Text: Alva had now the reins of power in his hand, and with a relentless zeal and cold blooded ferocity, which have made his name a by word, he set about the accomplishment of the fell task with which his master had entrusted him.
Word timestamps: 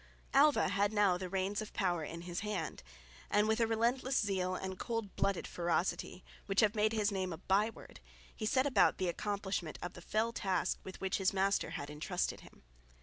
Alva 0.33 0.69
had 0.69 0.91
now 0.91 1.15
the 1.15 1.29
reins 1.29 1.61
of 1.61 1.73
power 1.73 2.03
in 2.03 2.21
his 2.21 2.39
hand, 2.39 2.81
and 3.29 3.47
with 3.47 3.59
a 3.59 3.67
relentless 3.67 4.17
zeal 4.17 4.55
and 4.55 4.79
cold 4.79 5.15
blooded 5.15 5.45
ferocity, 5.45 6.23
which 6.47 6.61
have 6.61 6.73
made 6.73 6.91
his 6.91 7.11
name 7.11 7.31
a 7.31 7.37
by 7.37 7.69
word, 7.69 7.99
he 8.35 8.47
set 8.47 8.65
about 8.65 8.97
the 8.97 9.09
accomplishment 9.09 9.77
of 9.79 9.93
the 9.93 10.01
fell 10.01 10.31
task 10.33 10.79
with 10.83 10.99
which 11.01 11.17
his 11.19 11.33
master 11.33 11.69
had 11.77 11.91
entrusted 11.91 12.39
him. 12.39 12.63